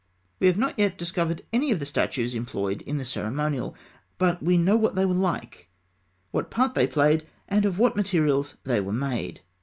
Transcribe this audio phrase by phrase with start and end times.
[0.39, 3.75] We have not as yet discovered any of the statues employed in the ceremonial,
[4.17, 5.69] but we know what they were like,
[6.31, 9.41] what part they played, and of what materials they were made.